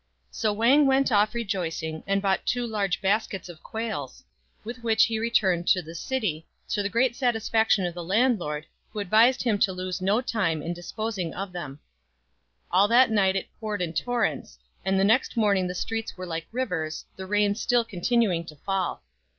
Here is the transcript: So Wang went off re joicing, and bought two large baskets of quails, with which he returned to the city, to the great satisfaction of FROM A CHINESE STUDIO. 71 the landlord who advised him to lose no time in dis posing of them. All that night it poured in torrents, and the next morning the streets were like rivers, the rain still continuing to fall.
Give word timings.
So 0.31 0.51
Wang 0.51 0.87
went 0.87 1.11
off 1.11 1.35
re 1.35 1.45
joicing, 1.45 2.01
and 2.07 2.23
bought 2.23 2.43
two 2.47 2.65
large 2.65 3.01
baskets 3.03 3.49
of 3.49 3.61
quails, 3.61 4.23
with 4.63 4.81
which 4.83 5.03
he 5.03 5.19
returned 5.19 5.67
to 5.67 5.83
the 5.83 5.93
city, 5.93 6.47
to 6.69 6.81
the 6.81 6.89
great 6.89 7.15
satisfaction 7.15 7.85
of 7.85 7.93
FROM 7.93 8.09
A 8.09 8.09
CHINESE 8.11 8.37
STUDIO. 8.37 8.37
71 8.37 8.39
the 8.39 8.45
landlord 8.45 8.65
who 8.93 8.99
advised 8.99 9.43
him 9.43 9.59
to 9.59 9.71
lose 9.71 10.01
no 10.01 10.19
time 10.19 10.63
in 10.63 10.73
dis 10.73 10.91
posing 10.91 11.35
of 11.35 11.51
them. 11.51 11.81
All 12.71 12.87
that 12.87 13.11
night 13.11 13.35
it 13.35 13.49
poured 13.59 13.83
in 13.83 13.93
torrents, 13.93 14.57
and 14.83 14.99
the 14.99 15.03
next 15.03 15.37
morning 15.37 15.67
the 15.67 15.75
streets 15.75 16.17
were 16.17 16.25
like 16.25 16.47
rivers, 16.51 17.05
the 17.15 17.27
rain 17.27 17.53
still 17.53 17.85
continuing 17.85 18.43
to 18.45 18.55
fall. 18.55 19.03